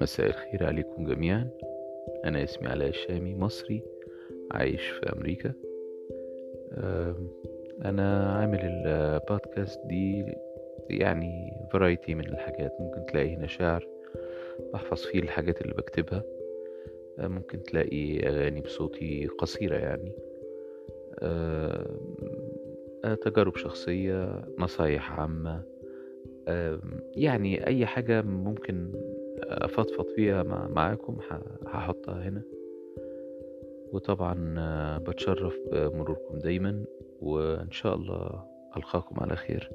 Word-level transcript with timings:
مساء 0.00 0.26
الخير 0.26 0.66
عليكم 0.66 1.04
جميعا. 1.04 1.48
أنا 2.24 2.44
اسمي 2.44 2.68
علاء 2.68 2.88
الشامي 2.88 3.34
مصري 3.34 3.82
عايش 4.50 4.88
في 4.88 5.12
أمريكا. 5.12 5.52
أنا 7.84 8.32
عامل 8.32 8.58
البودكاست 8.62 9.80
دي 9.86 10.34
يعني 10.90 11.52
فرايتي 11.72 12.14
من 12.14 12.26
الحاجات. 12.26 12.72
ممكن 12.80 13.06
تلاقي 13.06 13.34
هنا 13.34 13.46
شعر 13.46 13.88
بحفظ 14.72 15.02
فيه 15.02 15.18
الحاجات 15.18 15.60
اللي 15.62 15.74
بكتبها. 15.74 16.22
ممكن 17.18 17.62
تلاقي 17.62 18.28
أغاني 18.28 18.60
بصوتي 18.60 19.26
قصيرة 19.26 19.76
يعني. 19.76 20.12
تجارب 23.22 23.56
شخصية 23.56 24.44
نصايح 24.58 25.20
عامة. 25.20 25.62
يعني 27.16 27.66
أي 27.66 27.86
حاجة 27.86 28.22
ممكن 28.22 28.92
أفضفض 29.50 30.06
فيها 30.16 30.42
معاكم 30.68 31.18
هحطها 31.66 32.28
هنا. 32.28 32.42
وطبعا 33.92 34.54
بتشرف 34.98 35.54
بمروركم 35.72 36.38
دايما 36.38 36.84
وإن 37.20 37.70
شاء 37.70 37.94
الله 37.94 38.44
ألقاكم 38.76 39.20
على 39.20 39.36
خير. 39.36 39.70